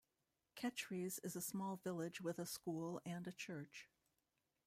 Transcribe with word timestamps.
Kechries 0.55 1.19
is 1.23 1.35
a 1.35 1.41
small 1.41 1.75
village 1.75 2.21
with 2.21 2.39
a 2.39 2.45
school 2.47 2.99
and 3.05 3.27
a 3.27 3.31
church. 3.31 3.87